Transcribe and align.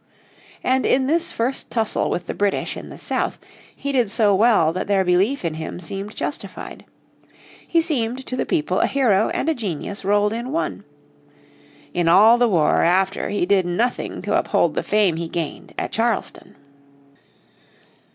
And 0.63 0.83
in 0.83 1.05
this 1.05 1.31
first 1.31 1.69
tussle 1.69 2.09
with 2.09 2.25
the 2.25 2.33
British 2.33 2.75
in 2.75 2.89
the 2.89 2.97
south 2.97 3.37
he 3.75 3.91
did 3.91 4.09
so 4.09 4.33
well 4.33 4.73
that 4.73 4.87
their 4.87 5.03
belief 5.05 5.45
in 5.45 5.53
him 5.53 5.79
seemed 5.79 6.15
justified. 6.15 6.85
He 7.67 7.81
seemed 7.81 8.25
to 8.25 8.35
the 8.35 8.47
people 8.47 8.79
a 8.79 8.87
hero 8.87 9.29
and 9.29 9.47
a 9.47 9.53
genius 9.53 10.03
rolled 10.03 10.33
in 10.33 10.51
one. 10.51 10.85
In 11.93 12.07
all 12.07 12.39
the 12.39 12.49
war 12.49 12.81
after 12.81 13.29
he 13.29 13.45
did 13.45 13.67
nothing 13.67 14.23
to 14.23 14.35
uphold 14.35 14.73
the 14.73 14.81
fame 14.81 15.17
he 15.17 15.27
gained 15.29 15.73
at 15.77 15.91
Charleston. 15.91 16.55